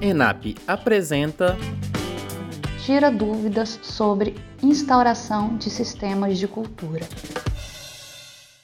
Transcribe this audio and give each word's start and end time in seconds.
ENAP 0.00 0.54
apresenta. 0.64 1.56
Tira 2.86 3.10
dúvidas 3.10 3.80
sobre 3.82 4.36
instauração 4.62 5.56
de 5.56 5.68
sistemas 5.70 6.38
de 6.38 6.46
cultura. 6.46 7.04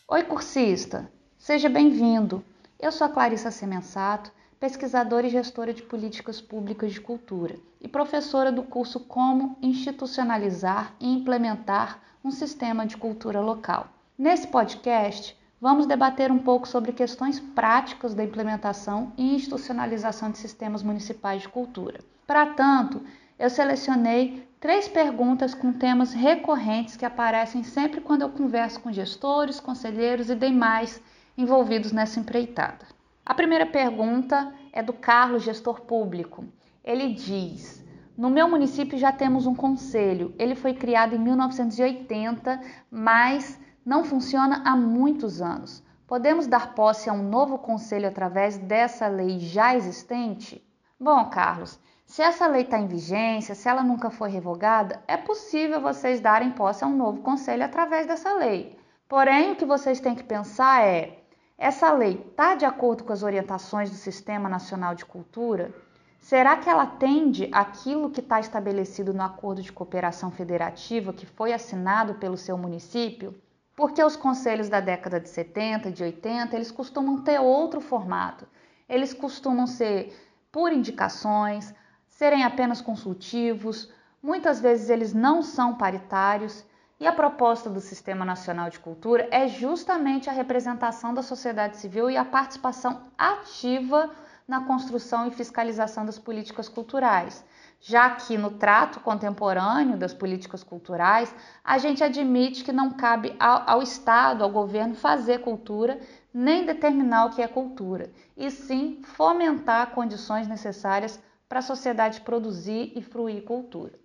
Oi, 0.07 0.23
cursista! 0.23 1.11
Seja 1.37 1.69
bem-vindo! 1.69 2.45
Eu 2.79 2.93
sou 2.93 3.09
a 3.09 3.11
Clarissa 3.11 3.51
Semensato, 3.51 4.31
pesquisadora 4.61 5.27
e 5.27 5.31
gestora 5.31 5.75
de 5.75 5.83
políticas 5.83 6.41
públicas 6.41 6.93
de 6.93 7.01
cultura 7.01 7.57
e 7.81 7.89
professora 7.89 8.53
do 8.53 8.63
curso 8.63 9.01
Como 9.01 9.59
Institucionalizar 9.61 10.95
e 11.01 11.13
Implementar 11.13 12.01
um 12.25 12.31
Sistema 12.31 12.87
de 12.87 12.97
Cultura 12.97 13.41
Local. 13.41 13.89
Nesse 14.17 14.47
podcast, 14.47 15.37
vamos 15.65 15.87
debater 15.87 16.31
um 16.31 16.37
pouco 16.37 16.69
sobre 16.69 16.93
questões 16.93 17.41
práticas 17.41 18.13
da 18.13 18.23
implementação 18.23 19.15
e 19.17 19.35
institucionalização 19.35 20.31
de 20.31 20.37
sistemas 20.37 20.83
municipais 20.83 21.41
de 21.41 21.49
cultura. 21.49 22.01
Para 22.27 22.45
tanto, 22.45 23.01
eu 23.39 23.49
selecionei 23.49 24.47
três 24.61 24.87
perguntas 24.87 25.55
com 25.55 25.73
temas 25.73 26.13
recorrentes 26.13 26.99
que 26.99 27.07
aparecem 27.07 27.63
sempre 27.63 28.03
quando 28.03 28.21
eu 28.21 28.29
converso 28.29 28.79
com 28.79 28.93
gestores, 28.93 29.59
conselheiros 29.59 30.29
e 30.29 30.35
demais 30.35 31.01
envolvidos 31.35 31.93
nessa 31.93 32.21
empreitada. 32.21 32.85
A 33.25 33.33
primeira 33.33 33.65
pergunta 33.65 34.53
é 34.71 34.83
do 34.83 34.93
Carlos, 34.93 35.45
gestor 35.45 35.81
público. 35.81 36.45
Ele 36.85 37.15
diz: 37.15 37.83
No 38.19 38.29
meu 38.29 38.51
município 38.51 38.99
já 38.99 39.13
temos 39.13 39.47
um 39.47 39.55
conselho. 39.55 40.35
Ele 40.39 40.55
foi 40.55 40.75
criado 40.75 41.15
em 41.15 41.19
1980, 41.19 42.61
mas 42.91 43.64
não 43.85 44.03
funciona 44.03 44.63
há 44.65 44.75
muitos 44.75 45.43
anos. 45.43 45.83
Podemos 46.07 46.47
dar 46.47 46.75
posse 46.75 47.11
a 47.11 47.13
um 47.13 47.23
novo 47.23 47.59
conselho 47.59 48.09
através 48.09 48.57
dessa 48.57 49.09
lei 49.09 49.39
já 49.39 49.75
existente? 49.75 50.67
Bom, 50.99 51.29
Carlos, 51.29 51.79
se 52.07 52.23
essa 52.23 52.47
lei 52.47 52.63
está 52.63 52.79
em 52.79 52.87
vigência, 52.87 53.55
se 53.55 53.69
ela 53.69 53.83
nunca 53.83 54.11
foi 54.11 54.31
revogada, 54.31 55.03
é 55.09 55.17
possível 55.17 55.81
vocês 55.81 56.21
darem 56.21 56.51
posse 56.51 56.85
a 56.85 56.87
um 56.87 56.97
novo 56.97 57.23
conselho 57.23 57.65
através 57.65 58.07
dessa 58.07 58.33
lei. 58.35 58.79
Porém, 59.09 59.53
o 59.53 59.57
que 59.57 59.65
vocês 59.65 60.01
têm 60.01 60.15
que 60.15 60.23
pensar 60.23 60.85
é: 60.85 61.25
essa 61.59 61.93
lei 61.93 62.25
está 62.31 62.55
de 62.55 62.65
acordo 62.65 63.05
com 63.05 63.13
as 63.13 63.23
orientações 63.23 63.91
do 63.91 63.97
Sistema 63.97 64.49
Nacional 64.49 64.95
de 64.95 65.05
Cultura? 65.05 65.75
Será 66.21 66.57
que 66.57 66.71
ela 66.71 66.85
atende 66.85 67.51
aquilo 67.53 68.11
que 68.11 68.21
está 68.21 68.41
estabelecido 68.41 69.13
no 69.13 69.23
Acordo 69.23 69.61
de 69.61 69.73
Cooperação 69.73 70.31
Federativa 70.31 71.13
que 71.13 71.27
foi 71.27 71.53
assinado 71.53 72.15
pelo 72.15 72.37
seu 72.37 72.57
município? 72.57 73.35
Porque 73.77 74.03
os 74.03 74.15
conselhos 74.15 74.69
da 74.69 74.81
década 74.81 75.19
de 75.19 75.29
70, 75.29 75.91
de 75.91 76.03
80, 76.03 76.55
eles 76.55 76.71
costumam 76.71 77.23
ter 77.23 77.41
outro 77.41 77.81
formato. 77.81 78.47
Eles 78.89 79.13
costumam 79.13 79.67
ser 79.67 80.17
por 80.53 80.73
indicações, 80.73 81.75
serem 82.09 82.45
apenas 82.45 82.81
consultivos, 82.81 83.93
muitas 84.23 84.61
vezes 84.61 84.89
eles 84.91 85.13
não 85.13 85.43
são 85.43 85.75
paritários. 85.75 86.65
E 87.01 87.07
a 87.07 87.13
proposta 87.13 87.69
do 87.69 87.81
Sistema 87.81 88.25
Nacional 88.25 88.71
de 88.71 88.79
Cultura 88.79 89.29
é 89.33 89.49
justamente 89.49 90.31
a 90.31 90.33
representação 90.33 91.13
da 91.13 91.23
sociedade 91.23 91.77
civil 91.77 92.09
e 92.09 92.17
a 92.17 92.25
participação 92.25 93.03
ativa 93.19 94.11
na 94.47 94.61
construção 94.61 95.27
e 95.27 95.33
fiscalização 95.33 96.07
das 96.07 96.19
políticas 96.19 96.69
culturais 96.69 97.45
já 97.81 98.11
que 98.11 98.39
no 98.39 98.53
trato 98.53 99.01
contemporâneo 99.01 99.97
das 99.97 100.15
políticas 100.15 100.65
culturais, 100.65 101.35
a 101.63 101.77
gente 101.79 102.03
admite 102.03 102.65
que 102.65 102.73
não 102.73 102.91
cabe 102.91 103.35
ao, 103.39 103.63
ao, 103.69 103.83
Estado, 103.83 104.43
ao 104.43 104.51
governo, 104.51 104.95
fazer 104.95 105.41
cultura, 105.41 106.01
nem 106.33 106.65
determinar 106.65 107.27
o 107.27 107.31
que 107.31 107.43
é 107.43 107.49
cultura, 107.49 108.11
e 108.37 108.51
sim 108.51 109.03
fomentar 109.03 109.91
condições 109.91 110.49
necessárias 110.49 111.21
para 111.49 111.59
a 111.59 111.63
sociedade 111.63 112.23
produzir 112.23 112.93
e 112.97 113.03
fruir 113.03 113.45
cultura. 113.45 113.99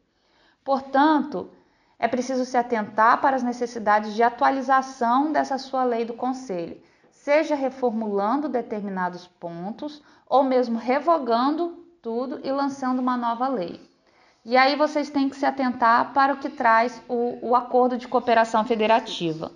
Portanto, 0.64 1.50
é 1.97 2.07
preciso 2.07 2.46
se 2.46 2.57
atentar 2.57 3.19
para 3.22 3.36
as 3.36 3.44
necessidades 3.44 4.13
de 4.13 4.24
atualização 4.24 5.31
dessa 5.31 5.57
sua 5.57 5.84
lei 5.84 6.06
do 6.06 6.13
Conselho, 6.13 6.81
seja 7.12 7.56
reformulando 7.56 8.47
determinados 8.47 9.28
pontos 9.28 10.01
ou 10.25 10.44
mesmo 10.44 10.78
revogando 10.78 11.86
tudo 12.02 12.40
e 12.44 12.52
lançando 12.52 13.00
uma 13.00 13.18
nova 13.18 13.48
lei. 13.48 13.82
E 14.46 14.56
aí 14.56 14.76
vocês 14.76 15.10
têm 15.10 15.30
que 15.30 15.36
se 15.36 15.46
atentar 15.46 16.14
para 16.14 16.34
o 16.34 16.38
que 16.38 16.50
traz 16.50 17.02
o, 17.08 17.50
o 17.50 17.56
acordo 17.56 17.98
de 17.98 18.08
cooperação 18.08 18.64
federativa. 18.64 19.52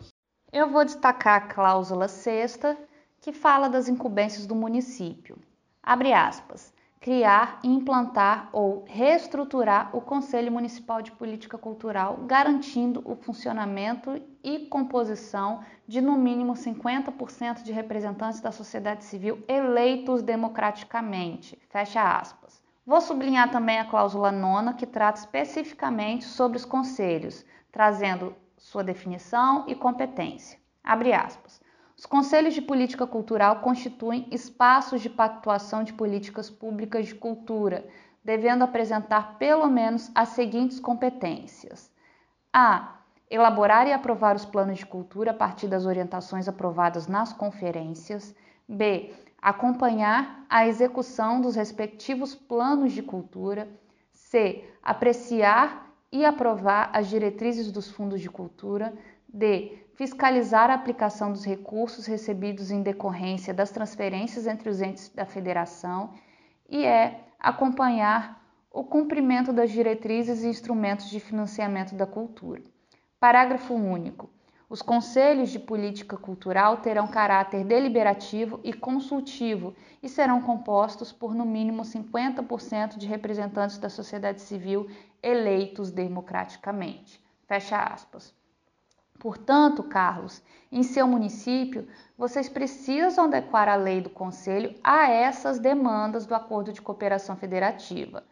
Eu 0.52 0.70
vou 0.70 0.84
destacar 0.84 1.38
a 1.38 1.48
cláusula 1.54 2.08
sexta, 2.08 2.78
que 3.22 3.32
fala 3.32 3.70
das 3.70 3.88
incumbências 3.88 4.46
do 4.46 4.56
município. 4.56 5.38
Abre 5.82 6.14
aspas 6.14 6.73
criar, 7.04 7.60
implantar 7.66 8.48
ou 8.54 8.86
reestruturar 8.88 9.94
o 9.94 10.00
Conselho 10.00 10.50
Municipal 10.50 11.02
de 11.02 11.12
Política 11.12 11.58
Cultural, 11.58 12.20
garantindo 12.26 13.02
o 13.04 13.14
funcionamento 13.14 14.22
e 14.42 14.60
composição 14.68 15.60
de 15.86 16.00
no 16.00 16.14
mínimo 16.14 16.54
50% 16.54 17.62
de 17.62 17.74
representantes 17.74 18.40
da 18.40 18.54
sociedade 18.54 19.04
civil 19.04 19.44
eleitos 19.50 20.24
democraticamente. 20.24 21.60
Fecha 21.70 22.02
aspas. 22.02 22.64
Vou 22.86 23.02
sublinhar 23.02 23.52
também 23.52 23.80
a 23.80 23.86
cláusula 23.86 24.32
nona, 24.32 24.74
que 24.74 24.88
trata 24.88 25.20
especificamente 25.20 26.24
sobre 26.24 26.56
os 26.56 26.64
conselhos, 26.64 27.46
trazendo 27.70 28.34
sua 28.58 28.82
definição 28.82 29.66
e 29.68 29.76
competência. 29.76 30.58
Abre 30.82 31.12
aspas. 31.12 31.62
Os 32.04 32.08
conselhos 32.08 32.54
de 32.54 32.62
política 32.62 33.08
cultural 33.08 33.62
constituem 33.62 34.28
espaços 34.30 35.00
de 35.00 35.10
pactuação 35.10 35.86
de 35.86 35.94
políticas 35.94 36.50
públicas 36.50 37.06
de 37.06 37.16
cultura, 37.16 37.88
devendo 38.22 38.62
apresentar 38.62 39.38
pelo 39.38 39.68
menos 39.70 40.12
as 40.14 40.30
seguintes 40.30 40.82
competências: 40.82 41.90
a. 42.52 42.98
Elaborar 43.32 43.88
e 43.88 43.94
aprovar 43.94 44.36
os 44.36 44.44
planos 44.44 44.80
de 44.80 44.86
cultura 44.86 45.32
a 45.32 45.34
partir 45.34 45.70
das 45.70 45.86
orientações 45.86 46.50
aprovadas 46.50 47.08
nas 47.08 47.32
conferências. 47.32 48.36
B. 48.68 49.14
Acompanhar 49.42 50.46
a 50.50 50.68
execução 50.68 51.40
dos 51.40 51.56
respectivos 51.56 52.36
planos 52.36 52.92
de 52.92 53.02
cultura. 53.02 53.70
C. 54.12 54.66
Apreciar 54.84 55.90
e 56.12 56.26
aprovar 56.26 56.90
as 56.92 57.08
diretrizes 57.08 57.72
dos 57.72 57.90
fundos 57.90 58.20
de 58.20 58.30
cultura. 58.30 58.94
D 59.26 59.83
fiscalizar 59.96 60.70
a 60.70 60.74
aplicação 60.74 61.32
dos 61.32 61.46
recursos 61.46 62.06
recebidos 62.06 62.72
em 62.72 62.82
decorrência 62.82 63.54
das 63.54 63.72
transferências 63.72 64.48
entre 64.48 64.70
os 64.70 64.82
entes 64.82 65.10
da 65.10 65.26
federação 65.26 66.12
e 66.70 66.86
é 66.86 67.22
acompanhar 67.40 68.42
o 68.72 68.84
cumprimento 68.84 69.54
das 69.54 69.72
diretrizes 69.72 70.44
e 70.44 70.48
instrumentos 70.48 71.10
de 71.10 71.20
financiamento 71.20 71.94
da 71.94 72.08
cultura. 72.08 72.62
Parágrafo 73.20 73.74
único. 73.76 74.30
Os 74.68 74.82
conselhos 74.82 75.52
de 75.52 75.60
política 75.60 76.18
cultural 76.18 76.78
terão 76.78 77.08
caráter 77.08 77.64
deliberativo 77.64 78.60
e 78.64 78.74
consultivo 78.74 79.76
e 80.02 80.10
serão 80.10 80.42
compostos 80.42 81.12
por 81.12 81.36
no 81.36 81.46
mínimo 81.46 81.84
50% 81.84 82.98
de 82.98 83.06
representantes 83.06 83.78
da 83.78 83.90
sociedade 83.90 84.42
civil 84.42 84.90
eleitos 85.22 85.92
democraticamente. 85.92 87.24
Fecha 87.46 87.78
aspas. 87.78 88.34
Portanto, 89.20 89.84
Carlos, 89.84 90.42
em 90.72 90.84
seu 90.84 91.08
município, 91.08 91.88
vocês 92.18 92.50
precisam 92.50 93.26
adequar 93.26 93.70
a 93.70 93.76
lei 93.76 94.02
do 94.02 94.10
Conselho 94.10 94.76
a 94.84 95.10
essas 95.10 95.60
demandas 95.60 96.26
do 96.26 96.36
Acordo 96.36 96.74
de 96.74 96.82
Cooperação 96.82 97.36
Federativa. 97.36 98.24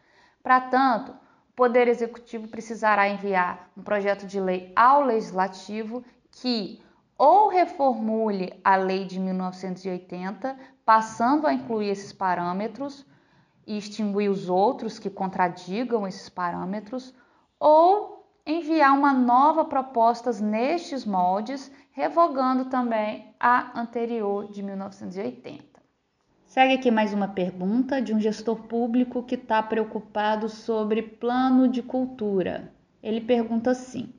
Para 0.43 0.59
tanto, 0.59 1.11
o 1.11 1.53
Poder 1.55 1.87
Executivo 1.87 2.47
precisará 2.47 3.07
enviar 3.07 3.69
um 3.77 3.83
projeto 3.83 4.25
de 4.25 4.39
lei 4.39 4.71
ao 4.75 5.03
Legislativo 5.05 6.03
que 6.31 6.81
ou 7.17 7.49
reformule 7.49 8.51
a 8.63 8.75
lei 8.75 9.05
de 9.05 9.19
1980, 9.19 10.57
passando 10.83 11.45
a 11.45 11.53
incluir 11.53 11.89
esses 11.89 12.11
parâmetros 12.11 13.05
e 13.67 13.77
extinguir 13.77 14.27
os 14.27 14.49
outros 14.49 14.97
que 14.97 15.09
contradigam 15.09 16.07
esses 16.07 16.29
parâmetros, 16.29 17.13
ou 17.59 18.20
enviar 18.45 18.97
uma 18.97 19.13
nova 19.13 19.63
proposta 19.63 20.31
nestes 20.41 21.05
moldes, 21.05 21.71
revogando 21.91 22.65
também 22.65 23.33
a 23.39 23.79
anterior 23.79 24.51
de 24.51 24.63
1980. 24.63 25.63
Segue 26.45 26.73
aqui 26.73 26.91
mais 26.91 27.13
uma 27.13 27.27
pergunta 27.27 28.01
de 28.01 28.13
um 28.13 28.19
gestor 28.19 28.63
público 28.63 29.23
que 29.23 29.35
está 29.35 29.61
preocupado 29.61 30.49
sobre 30.49 31.01
plano 31.01 31.67
de 31.67 31.81
cultura. 31.81 32.73
Ele 33.01 33.21
pergunta 33.21 33.71
assim: 33.71 34.13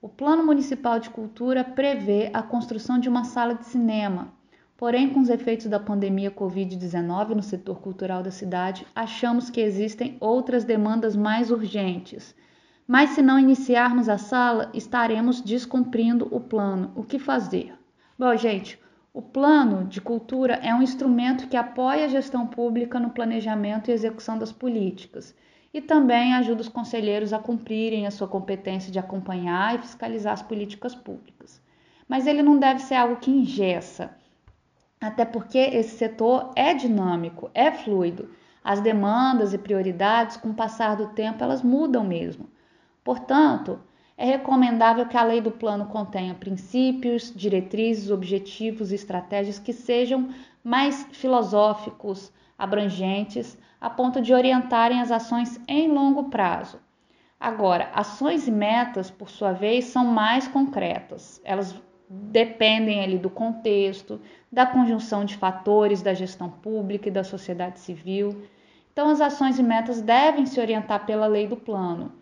o 0.00 0.08
Plano 0.08 0.44
Municipal 0.44 1.00
de 1.00 1.10
Cultura 1.10 1.64
prevê 1.64 2.30
a 2.32 2.42
construção 2.42 2.98
de 2.98 3.08
uma 3.08 3.24
sala 3.24 3.54
de 3.54 3.64
cinema. 3.66 4.32
Porém, 4.76 5.10
com 5.10 5.20
os 5.20 5.28
efeitos 5.28 5.66
da 5.66 5.78
pandemia 5.78 6.30
Covid-19 6.30 7.30
no 7.30 7.42
setor 7.42 7.80
cultural 7.80 8.22
da 8.22 8.30
cidade, 8.30 8.86
achamos 8.94 9.48
que 9.48 9.60
existem 9.60 10.16
outras 10.20 10.64
demandas 10.64 11.16
mais 11.16 11.50
urgentes 11.50 12.34
mas 12.86 13.10
se 13.10 13.22
não 13.22 13.38
iniciarmos 13.38 14.08
a 14.08 14.18
sala, 14.18 14.70
estaremos 14.74 15.40
descumprindo 15.40 16.28
o 16.30 16.40
plano. 16.40 16.92
O 16.94 17.02
que 17.04 17.18
fazer? 17.18 17.74
Bom, 18.18 18.36
gente, 18.36 18.78
O 19.14 19.20
plano 19.20 19.84
de 19.84 20.00
cultura 20.00 20.54
é 20.62 20.74
um 20.74 20.80
instrumento 20.80 21.46
que 21.46 21.56
apoia 21.56 22.06
a 22.06 22.08
gestão 22.08 22.46
pública 22.46 22.98
no 22.98 23.10
planejamento 23.10 23.90
e 23.90 23.92
execução 23.92 24.38
das 24.38 24.50
políticas 24.50 25.34
e 25.72 25.82
também 25.82 26.34
ajuda 26.34 26.62
os 26.62 26.68
conselheiros 26.68 27.32
a 27.34 27.38
cumprirem 27.38 28.06
a 28.06 28.10
sua 28.10 28.26
competência 28.26 28.90
de 28.90 28.98
acompanhar 28.98 29.74
e 29.74 29.82
fiscalizar 29.82 30.32
as 30.32 30.40
políticas 30.40 30.94
públicas. 30.94 31.60
Mas 32.08 32.26
ele 32.26 32.42
não 32.42 32.58
deve 32.58 32.80
ser 32.80 32.94
algo 32.94 33.16
que 33.16 33.30
ingessa, 33.30 34.16
até 34.98 35.26
porque 35.26 35.58
esse 35.58 35.96
setor 35.98 36.50
é 36.56 36.72
dinâmico, 36.72 37.50
é 37.52 37.70
fluido. 37.70 38.30
As 38.64 38.80
demandas 38.80 39.52
e 39.52 39.58
prioridades, 39.58 40.38
com 40.38 40.50
o 40.50 40.54
passar 40.54 40.96
do 40.96 41.08
tempo, 41.08 41.44
elas 41.44 41.62
mudam 41.62 42.02
mesmo. 42.02 42.48
Portanto, 43.04 43.80
é 44.16 44.24
recomendável 44.24 45.06
que 45.06 45.16
a 45.16 45.24
lei 45.24 45.40
do 45.40 45.50
plano 45.50 45.86
contenha 45.86 46.34
princípios, 46.34 47.32
diretrizes, 47.34 48.10
objetivos 48.10 48.92
e 48.92 48.94
estratégias 48.94 49.58
que 49.58 49.72
sejam 49.72 50.28
mais 50.62 51.08
filosóficos, 51.12 52.32
abrangentes, 52.56 53.58
a 53.80 53.90
ponto 53.90 54.20
de 54.20 54.32
orientarem 54.32 55.00
as 55.00 55.10
ações 55.10 55.60
em 55.66 55.88
longo 55.88 56.30
prazo. 56.30 56.78
Agora, 57.40 57.90
ações 57.92 58.46
e 58.46 58.52
metas, 58.52 59.10
por 59.10 59.28
sua 59.28 59.52
vez, 59.52 59.86
são 59.86 60.04
mais 60.04 60.46
concretas. 60.46 61.40
Elas 61.42 61.74
dependem 62.08 63.02
ali 63.02 63.18
do 63.18 63.28
contexto, 63.28 64.20
da 64.52 64.64
conjunção 64.64 65.24
de 65.24 65.36
fatores 65.36 66.02
da 66.02 66.14
gestão 66.14 66.48
pública 66.48 67.08
e 67.08 67.12
da 67.12 67.24
sociedade 67.24 67.80
civil. 67.80 68.42
Então, 68.92 69.08
as 69.08 69.20
ações 69.20 69.58
e 69.58 69.62
metas 69.62 70.00
devem 70.00 70.46
se 70.46 70.60
orientar 70.60 71.04
pela 71.04 71.26
lei 71.26 71.48
do 71.48 71.56
plano, 71.56 72.12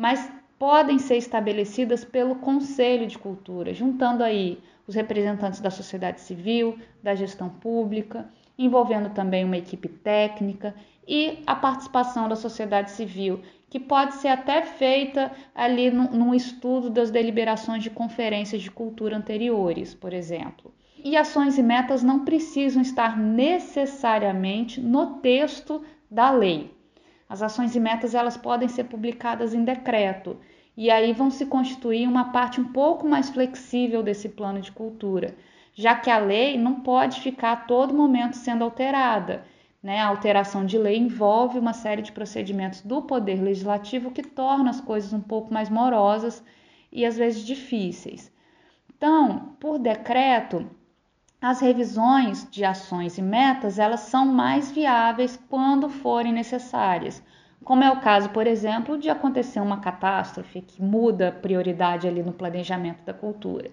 mas 0.00 0.32
podem 0.58 0.98
ser 0.98 1.18
estabelecidas 1.18 2.06
pelo 2.06 2.36
Conselho 2.36 3.06
de 3.06 3.18
Cultura, 3.18 3.74
juntando 3.74 4.24
aí 4.24 4.58
os 4.86 4.94
representantes 4.94 5.60
da 5.60 5.70
sociedade 5.70 6.22
civil, 6.22 6.78
da 7.02 7.14
gestão 7.14 7.50
pública, 7.50 8.26
envolvendo 8.56 9.10
também 9.10 9.44
uma 9.44 9.58
equipe 9.58 9.88
técnica 9.88 10.74
e 11.06 11.42
a 11.46 11.54
participação 11.54 12.30
da 12.30 12.34
sociedade 12.34 12.92
civil, 12.92 13.42
que 13.68 13.78
pode 13.78 14.14
ser 14.14 14.28
até 14.28 14.62
feita 14.62 15.32
ali 15.54 15.90
num 15.90 16.34
estudo 16.34 16.88
das 16.88 17.10
deliberações 17.10 17.82
de 17.82 17.90
conferências 17.90 18.62
de 18.62 18.70
cultura 18.70 19.18
anteriores, 19.18 19.94
por 19.94 20.14
exemplo. 20.14 20.72
E 20.96 21.14
ações 21.14 21.58
e 21.58 21.62
metas 21.62 22.02
não 22.02 22.24
precisam 22.24 22.80
estar 22.80 23.18
necessariamente 23.18 24.80
no 24.80 25.18
texto 25.18 25.84
da 26.10 26.30
lei. 26.30 26.79
As 27.30 27.42
ações 27.42 27.76
e 27.76 27.80
metas 27.80 28.12
elas 28.12 28.36
podem 28.36 28.66
ser 28.66 28.84
publicadas 28.84 29.54
em 29.54 29.62
decreto 29.62 30.36
e 30.76 30.90
aí 30.90 31.12
vão 31.12 31.30
se 31.30 31.46
constituir 31.46 32.08
uma 32.08 32.32
parte 32.32 32.60
um 32.60 32.72
pouco 32.72 33.06
mais 33.06 33.30
flexível 33.30 34.02
desse 34.02 34.28
plano 34.28 34.60
de 34.60 34.72
cultura, 34.72 35.36
já 35.72 35.94
que 35.94 36.10
a 36.10 36.18
lei 36.18 36.58
não 36.58 36.80
pode 36.80 37.20
ficar 37.20 37.52
a 37.52 37.56
todo 37.56 37.94
momento 37.94 38.34
sendo 38.36 38.64
alterada. 38.64 39.44
Né? 39.80 40.00
A 40.00 40.08
alteração 40.08 40.66
de 40.66 40.76
lei 40.76 40.98
envolve 40.98 41.56
uma 41.56 41.72
série 41.72 42.02
de 42.02 42.10
procedimentos 42.10 42.80
do 42.80 43.00
Poder 43.02 43.40
Legislativo 43.40 44.10
que 44.10 44.24
torna 44.24 44.70
as 44.70 44.80
coisas 44.80 45.12
um 45.12 45.20
pouco 45.20 45.54
mais 45.54 45.70
morosas 45.70 46.42
e 46.90 47.06
às 47.06 47.16
vezes 47.16 47.46
difíceis. 47.46 48.32
Então, 48.92 49.54
por 49.60 49.78
decreto, 49.78 50.68
as 51.42 51.58
revisões 51.58 52.46
de 52.50 52.66
ações 52.66 53.16
e 53.16 53.22
metas 53.22 53.78
elas 53.78 54.00
são 54.00 54.26
mais 54.26 54.70
viáveis 54.70 55.40
quando 55.48 55.88
forem 55.88 56.34
necessárias, 56.34 57.22
como 57.64 57.82
é 57.82 57.90
o 57.90 58.00
caso, 58.00 58.28
por 58.28 58.46
exemplo, 58.46 58.98
de 58.98 59.08
acontecer 59.08 59.58
uma 59.58 59.80
catástrofe 59.80 60.60
que 60.60 60.82
muda 60.82 61.28
a 61.28 61.32
prioridade 61.32 62.06
ali 62.06 62.22
no 62.22 62.34
planejamento 62.34 63.02
da 63.04 63.14
cultura. 63.14 63.70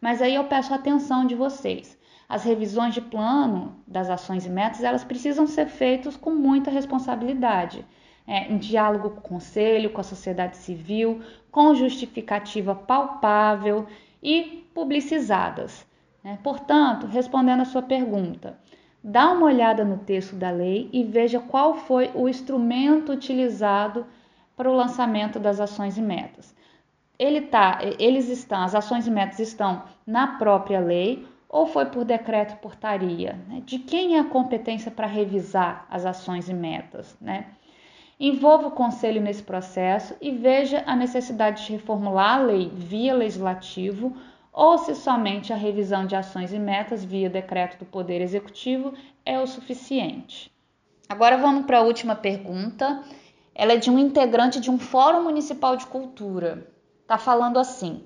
Mas 0.00 0.22
aí 0.22 0.34
eu 0.34 0.44
peço 0.44 0.72
a 0.72 0.76
atenção 0.76 1.26
de 1.26 1.34
vocês. 1.34 1.98
As 2.26 2.44
revisões 2.44 2.94
de 2.94 3.02
plano 3.02 3.76
das 3.86 4.08
ações 4.08 4.46
e 4.46 4.50
metas 4.50 4.82
elas 4.82 5.04
precisam 5.04 5.46
ser 5.46 5.66
feitas 5.66 6.16
com 6.16 6.30
muita 6.30 6.70
responsabilidade, 6.70 7.84
é, 8.26 8.50
em 8.50 8.56
diálogo 8.56 9.10
com 9.10 9.18
o 9.18 9.22
conselho, 9.22 9.90
com 9.90 10.00
a 10.00 10.04
sociedade 10.04 10.56
civil, 10.56 11.20
com 11.50 11.74
justificativa 11.74 12.74
palpável 12.74 13.86
e 14.22 14.66
publicizadas. 14.72 15.91
Né? 16.22 16.38
Portanto, 16.42 17.06
respondendo 17.06 17.60
a 17.60 17.64
sua 17.64 17.82
pergunta, 17.82 18.58
dá 19.02 19.32
uma 19.32 19.46
olhada 19.46 19.84
no 19.84 19.98
texto 19.98 20.36
da 20.36 20.50
lei 20.50 20.88
e 20.92 21.02
veja 21.02 21.40
qual 21.40 21.74
foi 21.74 22.10
o 22.14 22.28
instrumento 22.28 23.12
utilizado 23.12 24.06
para 24.56 24.70
o 24.70 24.74
lançamento 24.74 25.40
das 25.40 25.60
ações 25.60 25.98
e 25.98 26.02
metas. 26.02 26.54
Ele 27.18 27.42
tá, 27.42 27.80
eles 27.98 28.28
estão, 28.28 28.62
as 28.62 28.74
ações 28.74 29.06
e 29.06 29.10
metas 29.10 29.38
estão 29.38 29.82
na 30.06 30.38
própria 30.38 30.80
lei 30.80 31.26
ou 31.48 31.66
foi 31.66 31.84
por 31.86 32.04
decreto 32.04 32.58
portaria? 32.60 33.38
Né? 33.48 33.62
De 33.64 33.78
quem 33.78 34.16
é 34.16 34.20
a 34.20 34.24
competência 34.24 34.90
para 34.90 35.06
revisar 35.06 35.86
as 35.90 36.06
ações 36.06 36.48
e 36.48 36.54
metas? 36.54 37.16
Né? 37.20 37.46
Envolva 38.18 38.68
o 38.68 38.72
conselho 38.72 39.20
nesse 39.20 39.42
processo 39.42 40.14
e 40.20 40.30
veja 40.30 40.82
a 40.86 40.96
necessidade 40.96 41.66
de 41.66 41.72
reformular 41.72 42.38
a 42.38 42.42
lei 42.42 42.70
via 42.74 43.14
legislativo 43.14 44.16
ou 44.52 44.76
se 44.76 44.94
somente 44.94 45.52
a 45.52 45.56
revisão 45.56 46.06
de 46.06 46.14
ações 46.14 46.52
e 46.52 46.58
metas 46.58 47.02
via 47.02 47.30
decreto 47.30 47.78
do 47.78 47.86
Poder 47.86 48.20
Executivo 48.20 48.92
é 49.24 49.40
o 49.40 49.46
suficiente. 49.46 50.52
Agora 51.08 51.38
vamos 51.38 51.64
para 51.64 51.78
a 51.78 51.82
última 51.82 52.14
pergunta. 52.14 53.02
Ela 53.54 53.72
é 53.72 53.76
de 53.76 53.90
um 53.90 53.98
integrante 53.98 54.60
de 54.60 54.70
um 54.70 54.78
Fórum 54.78 55.22
Municipal 55.22 55.76
de 55.76 55.86
Cultura. 55.86 56.66
Está 57.00 57.16
falando 57.16 57.58
assim: 57.58 58.02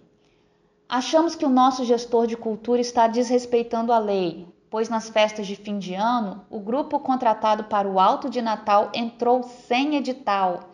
Achamos 0.89 1.35
que 1.35 1.45
o 1.45 1.51
nosso 1.51 1.85
gestor 1.85 2.29
de 2.29 2.37
cultura 2.37 2.81
está 2.81 3.09
desrespeitando 3.09 3.93
a 3.93 3.99
lei, 3.99 4.47
pois 4.71 4.89
nas 4.89 5.09
festas 5.09 5.47
de 5.47 5.57
fim 5.57 5.79
de 5.79 5.95
ano, 5.95 6.45
o 6.49 6.61
grupo 6.61 7.01
contratado 7.01 7.65
para 7.65 7.89
o 7.89 7.99
alto 7.99 8.31
de 8.31 8.41
Natal 8.41 8.91
entrou 8.95 9.43
sem 9.43 9.97
edital 9.97 10.71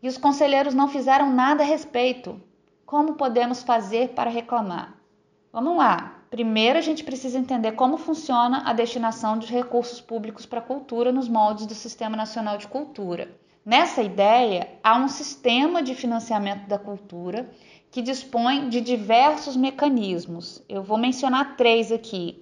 e 0.00 0.08
os 0.08 0.16
conselheiros 0.16 0.74
não 0.74 0.86
fizeram 0.86 1.32
nada 1.32 1.64
a 1.64 1.66
respeito. 1.66 2.40
Como 2.86 3.14
podemos 3.14 3.62
fazer 3.62 4.10
para 4.10 4.30
reclamar? 4.30 4.97
Vamos 5.60 5.76
lá. 5.76 6.22
Primeiro, 6.30 6.78
a 6.78 6.80
gente 6.80 7.02
precisa 7.02 7.36
entender 7.36 7.72
como 7.72 7.96
funciona 7.96 8.62
a 8.64 8.72
destinação 8.72 9.36
de 9.36 9.52
recursos 9.52 10.00
públicos 10.00 10.46
para 10.46 10.60
a 10.60 10.62
cultura 10.62 11.10
nos 11.10 11.28
moldes 11.28 11.66
do 11.66 11.74
Sistema 11.74 12.16
Nacional 12.16 12.56
de 12.58 12.68
Cultura. 12.68 13.36
Nessa 13.66 14.00
ideia, 14.00 14.68
há 14.84 14.96
um 14.96 15.08
sistema 15.08 15.82
de 15.82 15.96
financiamento 15.96 16.68
da 16.68 16.78
cultura 16.78 17.50
que 17.90 18.00
dispõe 18.00 18.68
de 18.68 18.80
diversos 18.80 19.56
mecanismos. 19.56 20.62
Eu 20.68 20.84
vou 20.84 20.96
mencionar 20.96 21.56
três 21.56 21.90
aqui: 21.90 22.40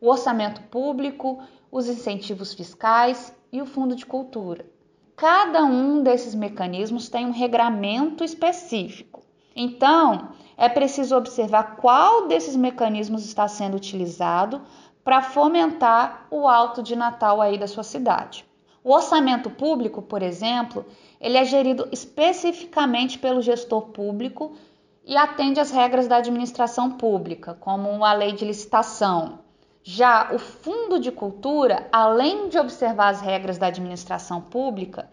o 0.00 0.10
orçamento 0.10 0.60
público, 0.62 1.40
os 1.70 1.86
incentivos 1.86 2.54
fiscais 2.54 3.32
e 3.52 3.62
o 3.62 3.66
fundo 3.66 3.94
de 3.94 4.04
cultura. 4.04 4.66
Cada 5.14 5.64
um 5.64 6.02
desses 6.02 6.34
mecanismos 6.34 7.08
tem 7.08 7.24
um 7.24 7.30
regramento 7.30 8.24
específico. 8.24 9.22
Então, 9.54 10.30
é 10.58 10.68
preciso 10.68 11.16
observar 11.16 11.76
qual 11.76 12.26
desses 12.26 12.56
mecanismos 12.56 13.24
está 13.24 13.46
sendo 13.46 13.76
utilizado 13.76 14.60
para 15.04 15.22
fomentar 15.22 16.26
o 16.32 16.48
alto 16.48 16.82
de 16.82 16.96
Natal 16.96 17.40
aí 17.40 17.56
da 17.56 17.68
sua 17.68 17.84
cidade. 17.84 18.44
O 18.82 18.92
orçamento 18.92 19.48
público, 19.48 20.02
por 20.02 20.20
exemplo, 20.20 20.84
ele 21.20 21.38
é 21.38 21.44
gerido 21.44 21.88
especificamente 21.92 23.20
pelo 23.20 23.40
gestor 23.40 23.82
público 23.82 24.56
e 25.04 25.16
atende 25.16 25.60
às 25.60 25.70
regras 25.70 26.08
da 26.08 26.16
administração 26.16 26.90
pública, 26.90 27.56
como 27.60 28.04
a 28.04 28.12
lei 28.12 28.32
de 28.32 28.44
licitação. 28.44 29.38
Já 29.84 30.30
o 30.32 30.40
Fundo 30.40 30.98
de 30.98 31.12
Cultura, 31.12 31.88
além 31.92 32.48
de 32.48 32.58
observar 32.58 33.10
as 33.10 33.20
regras 33.20 33.58
da 33.58 33.68
administração 33.68 34.40
pública, 34.40 35.08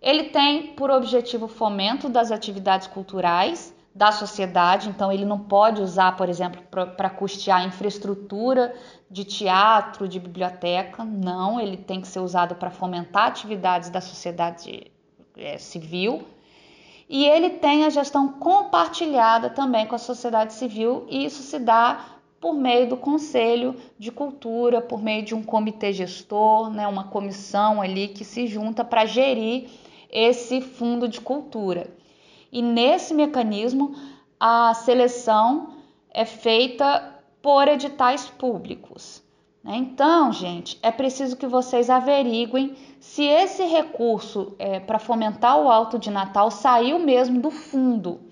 ele 0.00 0.24
tem 0.24 0.68
por 0.68 0.90
objetivo 0.90 1.44
o 1.44 1.48
fomento 1.48 2.08
das 2.08 2.32
atividades 2.32 2.86
culturais 2.86 3.75
da 3.96 4.12
sociedade, 4.12 4.90
então 4.90 5.10
ele 5.10 5.24
não 5.24 5.38
pode 5.38 5.80
usar, 5.80 6.16
por 6.16 6.28
exemplo, 6.28 6.62
para 6.70 7.08
custear 7.08 7.66
infraestrutura 7.66 8.74
de 9.10 9.24
teatro, 9.24 10.06
de 10.06 10.20
biblioteca, 10.20 11.02
não, 11.02 11.58
ele 11.58 11.78
tem 11.78 12.02
que 12.02 12.06
ser 12.06 12.20
usado 12.20 12.56
para 12.56 12.70
fomentar 12.70 13.28
atividades 13.28 13.88
da 13.88 14.02
sociedade 14.02 14.92
é, 15.34 15.56
civil. 15.56 16.26
E 17.08 17.24
ele 17.24 17.50
tem 17.50 17.86
a 17.86 17.88
gestão 17.88 18.28
compartilhada 18.32 19.48
também 19.48 19.86
com 19.86 19.94
a 19.94 19.98
sociedade 19.98 20.52
civil, 20.52 21.06
e 21.08 21.24
isso 21.24 21.42
se 21.42 21.58
dá 21.58 22.04
por 22.38 22.52
meio 22.52 22.90
do 22.90 22.98
Conselho 22.98 23.76
de 23.98 24.12
Cultura, 24.12 24.82
por 24.82 25.02
meio 25.02 25.24
de 25.24 25.34
um 25.34 25.42
comitê 25.42 25.90
gestor, 25.94 26.68
né, 26.68 26.86
uma 26.86 27.04
comissão 27.04 27.80
ali 27.80 28.08
que 28.08 28.26
se 28.26 28.46
junta 28.46 28.84
para 28.84 29.06
gerir 29.06 29.70
esse 30.10 30.60
fundo 30.60 31.08
de 31.08 31.18
cultura. 31.18 31.95
E 32.56 32.62
nesse 32.62 33.12
mecanismo, 33.12 33.94
a 34.40 34.72
seleção 34.72 35.74
é 36.10 36.24
feita 36.24 37.20
por 37.42 37.68
editais 37.68 38.30
públicos. 38.30 39.22
Né? 39.62 39.76
Então, 39.76 40.32
gente, 40.32 40.78
é 40.82 40.90
preciso 40.90 41.36
que 41.36 41.46
vocês 41.46 41.90
averiguem 41.90 42.74
se 42.98 43.24
esse 43.24 43.62
recurso 43.64 44.54
é, 44.58 44.80
para 44.80 44.98
fomentar 44.98 45.60
o 45.60 45.70
alto 45.70 45.98
de 45.98 46.10
Natal 46.10 46.50
saiu 46.50 46.98
mesmo 46.98 47.42
do 47.42 47.50
fundo. 47.50 48.22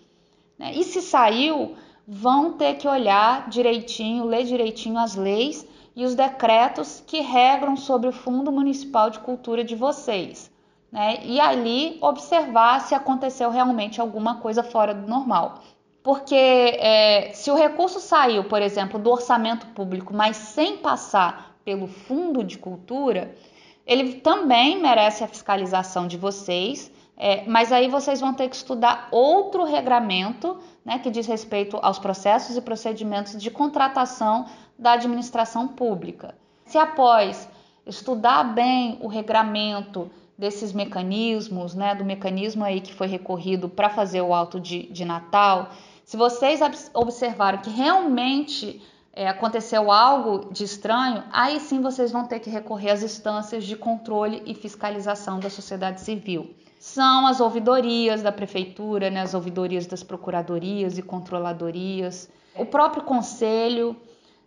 Né? 0.58 0.72
E 0.74 0.84
se 0.84 1.02
saiu, 1.02 1.74
vão 2.08 2.54
ter 2.54 2.78
que 2.78 2.88
olhar 2.88 3.50
direitinho, 3.50 4.24
ler 4.24 4.44
direitinho 4.44 4.98
as 4.98 5.16
leis 5.16 5.68
e 5.94 6.02
os 6.02 6.14
decretos 6.14 7.04
que 7.06 7.20
regram 7.20 7.76
sobre 7.76 8.08
o 8.08 8.12
Fundo 8.12 8.50
Municipal 8.50 9.10
de 9.10 9.18
Cultura 9.18 9.62
de 9.62 9.76
vocês. 9.76 10.50
Né? 10.94 11.18
E 11.24 11.40
ali 11.40 11.98
observar 12.00 12.80
se 12.80 12.94
aconteceu 12.94 13.50
realmente 13.50 14.00
alguma 14.00 14.36
coisa 14.36 14.62
fora 14.62 14.94
do 14.94 15.08
normal. 15.08 15.58
Porque 16.04 16.36
é, 16.36 17.32
se 17.34 17.50
o 17.50 17.56
recurso 17.56 17.98
saiu, 17.98 18.44
por 18.44 18.62
exemplo, 18.62 18.96
do 18.96 19.10
orçamento 19.10 19.66
público, 19.74 20.14
mas 20.14 20.36
sem 20.36 20.76
passar 20.76 21.56
pelo 21.64 21.88
Fundo 21.88 22.44
de 22.44 22.56
Cultura, 22.58 23.34
ele 23.84 24.20
também 24.20 24.80
merece 24.80 25.24
a 25.24 25.26
fiscalização 25.26 26.06
de 26.06 26.16
vocês, 26.16 26.92
é, 27.16 27.42
mas 27.44 27.72
aí 27.72 27.88
vocês 27.88 28.20
vão 28.20 28.32
ter 28.32 28.48
que 28.48 28.54
estudar 28.54 29.08
outro 29.10 29.64
regramento 29.64 30.58
né, 30.84 31.00
que 31.00 31.10
diz 31.10 31.26
respeito 31.26 31.76
aos 31.82 31.98
processos 31.98 32.56
e 32.56 32.60
procedimentos 32.60 33.42
de 33.42 33.50
contratação 33.50 34.46
da 34.78 34.92
administração 34.92 35.66
pública. 35.66 36.36
Se 36.66 36.78
após 36.78 37.48
estudar 37.84 38.44
bem 38.44 38.96
o 39.00 39.08
regramento 39.08 40.08
desses 40.36 40.72
mecanismos, 40.72 41.74
né, 41.74 41.94
do 41.94 42.04
mecanismo 42.04 42.64
aí 42.64 42.80
que 42.80 42.92
foi 42.92 43.06
recorrido 43.06 43.68
para 43.68 43.88
fazer 43.88 44.20
o 44.20 44.34
auto 44.34 44.58
de, 44.58 44.84
de 44.84 45.04
Natal, 45.04 45.70
se 46.04 46.16
vocês 46.16 46.60
observaram 46.92 47.58
que 47.58 47.70
realmente 47.70 48.82
é, 49.12 49.28
aconteceu 49.28 49.90
algo 49.90 50.52
de 50.52 50.64
estranho, 50.64 51.22
aí 51.32 51.60
sim 51.60 51.80
vocês 51.80 52.12
vão 52.12 52.26
ter 52.26 52.40
que 52.40 52.50
recorrer 52.50 52.90
às 52.90 53.02
instâncias 53.02 53.64
de 53.64 53.76
controle 53.76 54.42
e 54.44 54.54
fiscalização 54.54 55.38
da 55.38 55.48
sociedade 55.48 56.00
civil. 56.00 56.54
São 56.78 57.26
as 57.26 57.40
ouvidorias 57.40 58.22
da 58.22 58.30
prefeitura, 58.30 59.08
né, 59.08 59.22
as 59.22 59.32
ouvidorias 59.32 59.86
das 59.86 60.02
procuradorias 60.02 60.98
e 60.98 61.02
controladorias, 61.02 62.28
o 62.54 62.66
próprio 62.66 63.04
conselho, 63.04 63.96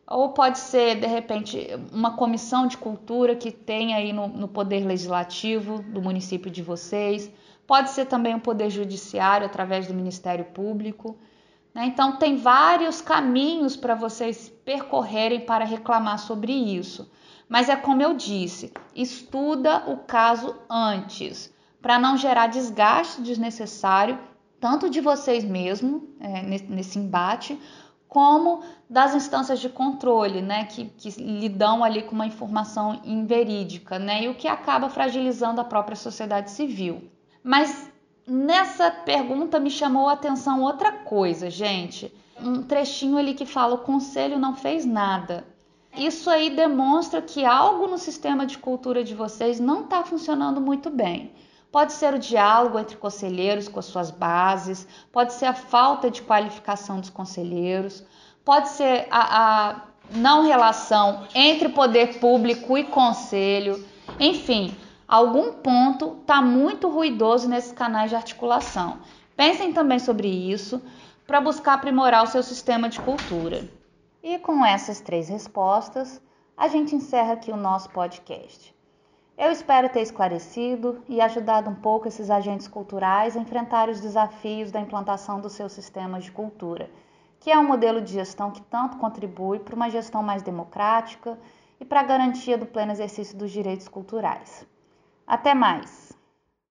ou 0.07 0.29
pode 0.29 0.57
ser, 0.57 0.99
de 1.01 1.05
repente, 1.05 1.67
uma 1.91 2.15
comissão 2.15 2.65
de 2.65 2.77
cultura 2.77 3.35
que 3.35 3.51
tem 3.51 3.93
aí 3.93 4.13
no, 4.13 4.27
no 4.29 4.47
poder 4.47 4.85
legislativo 4.85 5.81
do 5.81 6.01
município 6.01 6.49
de 6.49 6.63
vocês, 6.63 7.29
pode 7.67 7.89
ser 7.89 8.05
também 8.05 8.33
o 8.33 8.37
um 8.37 8.39
poder 8.39 8.69
judiciário 8.69 9.45
através 9.45 9.85
do 9.85 9.93
Ministério 9.93 10.45
Público. 10.45 11.17
Né? 11.73 11.87
Então, 11.87 12.15
tem 12.15 12.37
vários 12.37 13.01
caminhos 13.01 13.75
para 13.75 13.95
vocês 13.95 14.47
percorrerem 14.63 15.41
para 15.41 15.65
reclamar 15.65 16.19
sobre 16.19 16.53
isso. 16.53 17.11
Mas 17.49 17.67
é 17.67 17.75
como 17.75 18.01
eu 18.01 18.13
disse, 18.13 18.73
estuda 18.95 19.83
o 19.87 19.97
caso 19.97 20.55
antes, 20.69 21.53
para 21.81 21.99
não 21.99 22.15
gerar 22.17 22.47
desgaste 22.47 23.21
desnecessário, 23.21 24.17
tanto 24.59 24.89
de 24.89 24.99
vocês 24.99 25.43
mesmos 25.43 26.01
é, 26.19 26.41
nesse 26.41 26.97
embate, 26.97 27.59
como 28.07 28.61
das 28.89 29.13
instâncias 29.13 29.59
de 29.59 29.69
controle, 29.69 30.41
né, 30.41 30.65
que, 30.65 30.85
que 30.85 31.09
lidam 31.21 31.83
ali 31.83 32.03
com 32.03 32.15
uma 32.15 32.25
informação 32.25 32.99
inverídica, 33.03 33.99
né, 33.99 34.23
e 34.23 34.29
o 34.29 34.35
que 34.35 34.47
acaba 34.47 34.89
fragilizando 34.89 35.59
a 35.59 35.65
própria 35.65 35.95
sociedade 35.95 36.51
civil. 36.51 37.09
Mas 37.43 37.91
Nessa 38.29 38.91
pergunta 38.91 39.57
me 39.57 39.69
chamou 39.69 40.09
a 40.09 40.11
atenção 40.11 40.61
outra 40.61 40.91
coisa, 40.91 41.49
gente. 41.49 42.13
Um 42.37 42.61
trechinho 42.61 43.17
ali 43.17 43.33
que 43.33 43.45
fala: 43.45 43.75
o 43.75 43.77
conselho 43.77 44.37
não 44.37 44.53
fez 44.53 44.85
nada. 44.85 45.45
Isso 45.95 46.29
aí 46.29 46.49
demonstra 46.49 47.21
que 47.21 47.45
algo 47.45 47.87
no 47.87 47.97
sistema 47.97 48.45
de 48.45 48.57
cultura 48.57 49.01
de 49.01 49.15
vocês 49.15 49.61
não 49.61 49.85
está 49.85 50.03
funcionando 50.03 50.59
muito 50.59 50.89
bem. 50.89 51.31
Pode 51.77 51.93
ser 51.93 52.15
o 52.15 52.17
diálogo 52.17 52.79
entre 52.79 52.97
conselheiros 52.97 53.67
com 53.67 53.77
as 53.77 53.85
suas 53.85 54.09
bases, 54.09 54.87
pode 55.11 55.33
ser 55.33 55.45
a 55.45 55.53
falta 55.53 56.09
de 56.09 56.23
qualificação 56.23 56.99
dos 56.99 57.11
conselheiros, 57.11 58.03
pode 58.43 58.69
ser 58.69 59.07
a, 59.11 59.69
a 59.69 59.81
não 60.09 60.41
relação 60.41 61.27
entre 61.35 61.69
poder 61.69 62.19
público 62.19 62.79
e 62.79 62.83
conselho, 62.83 63.85
enfim, 64.19 64.75
algum 65.07 65.53
ponto 65.53 66.17
está 66.19 66.41
muito 66.41 66.89
ruidoso 66.89 67.47
nesses 67.47 67.73
canais 67.73 68.09
de 68.09 68.15
articulação. 68.15 68.97
Pensem 69.35 69.71
também 69.71 69.99
sobre 69.99 70.27
isso 70.27 70.81
para 71.27 71.39
buscar 71.39 71.75
aprimorar 71.75 72.23
o 72.23 72.27
seu 72.27 72.41
sistema 72.41 72.89
de 72.89 72.99
cultura. 73.01 73.69
E 74.23 74.39
com 74.39 74.65
essas 74.65 74.99
três 74.99 75.29
respostas, 75.29 76.19
a 76.57 76.67
gente 76.67 76.95
encerra 76.95 77.33
aqui 77.33 77.51
o 77.51 77.55
nosso 77.55 77.91
podcast. 77.91 78.75
Eu 79.37 79.51
espero 79.51 79.87
ter 79.87 80.01
esclarecido 80.01 81.03
e 81.07 81.21
ajudado 81.21 81.69
um 81.69 81.75
pouco 81.75 82.07
esses 82.07 82.31
agentes 82.31 82.67
culturais 82.67 83.37
a 83.37 83.39
enfrentar 83.39 83.87
os 83.87 84.01
desafios 84.01 84.71
da 84.71 84.79
implantação 84.79 85.39
dos 85.39 85.53
seus 85.53 85.73
sistemas 85.73 86.23
de 86.23 86.31
cultura, 86.31 86.89
que 87.39 87.51
é 87.51 87.59
um 87.59 87.67
modelo 87.67 88.01
de 88.01 88.13
gestão 88.13 88.49
que 88.49 88.61
tanto 88.63 88.97
contribui 88.97 89.59
para 89.59 89.75
uma 89.75 89.91
gestão 89.91 90.23
mais 90.23 90.41
democrática 90.41 91.37
e 91.79 91.85
para 91.85 91.99
a 91.99 92.03
garantia 92.03 92.57
do 92.57 92.65
pleno 92.65 92.91
exercício 92.91 93.37
dos 93.37 93.51
direitos 93.51 93.87
culturais. 93.87 94.65
Até 95.27 95.53
mais! 95.53 96.06